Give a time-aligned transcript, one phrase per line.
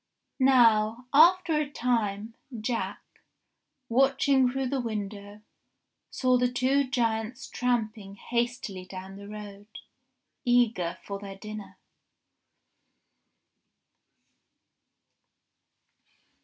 [0.39, 3.03] Now, after a time, Jack,
[3.87, 5.43] watching through the window,
[6.09, 9.67] saw the two giants tramping hastily down the road,
[10.43, 11.77] eager for their dinner.